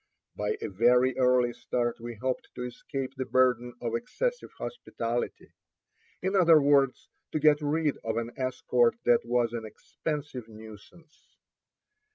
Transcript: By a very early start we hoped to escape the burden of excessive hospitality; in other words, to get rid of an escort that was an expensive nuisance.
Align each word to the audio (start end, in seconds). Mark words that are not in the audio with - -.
By 0.35 0.57
a 0.63 0.67
very 0.67 1.15
early 1.15 1.53
start 1.53 1.97
we 1.99 2.15
hoped 2.15 2.49
to 2.55 2.63
escape 2.63 3.11
the 3.15 3.25
burden 3.25 3.75
of 3.79 3.93
excessive 3.93 4.49
hospitality; 4.57 5.53
in 6.23 6.35
other 6.35 6.59
words, 6.59 7.07
to 7.33 7.39
get 7.39 7.61
rid 7.61 7.97
of 8.03 8.17
an 8.17 8.31
escort 8.35 8.95
that 9.05 9.21
was 9.23 9.53
an 9.53 9.63
expensive 9.63 10.47
nuisance. 10.47 11.37